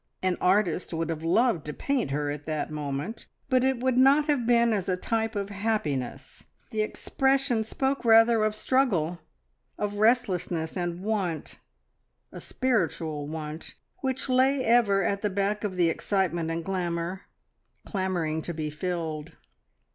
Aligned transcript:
An 0.23 0.35
artist 0.41 0.95
would 0.95 1.11
have 1.11 1.23
loved 1.23 1.63
to 1.67 1.73
paint 1.73 2.09
her 2.09 2.31
at 2.31 2.45
that 2.45 2.71
moment, 2.71 3.27
but 3.49 3.63
it 3.63 3.79
would 3.83 3.99
not 3.99 4.25
have 4.25 4.47
been 4.47 4.73
as 4.73 4.89
a 4.89 4.97
type 4.97 5.35
of 5.35 5.51
happiness. 5.51 6.45
The 6.71 6.81
expression 6.81 7.63
spoke 7.63 8.03
rather 8.03 8.43
of 8.43 8.55
struggle, 8.55 9.19
of 9.77 9.99
restlessness, 9.99 10.75
and 10.75 11.03
want 11.03 11.59
a 12.31 12.39
spiritual 12.39 13.27
want 13.27 13.75
which 13.97 14.27
lay 14.27 14.65
ever 14.65 15.03
at 15.03 15.21
the 15.21 15.29
back 15.29 15.63
of 15.63 15.75
the 15.75 15.89
excitement 15.91 16.49
and 16.49 16.65
glamour, 16.65 17.27
clamouring 17.85 18.41
to 18.41 18.55
be 18.55 18.71
filled. 18.71 19.33